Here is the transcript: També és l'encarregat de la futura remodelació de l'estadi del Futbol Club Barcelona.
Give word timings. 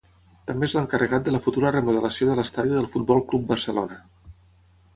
També 0.51 0.67
és 0.67 0.73
l'encarregat 0.77 1.27
de 1.27 1.33
la 1.35 1.41
futura 1.47 1.73
remodelació 1.75 2.29
de 2.31 2.37
l'estadi 2.39 2.73
del 2.79 2.89
Futbol 2.97 3.25
Club 3.33 3.47
Barcelona. 3.55 4.01